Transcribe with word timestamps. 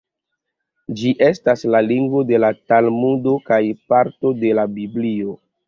Ĝi 1.01 1.11
estas 1.27 1.65
la 1.75 1.83
lingvo 1.91 2.23
de 2.33 2.41
la 2.45 2.51
Talmudo 2.73 3.37
kaj 3.53 3.63
parto 3.93 4.35
de 4.43 4.59
la 4.63 4.69
Biblio. 4.83 5.41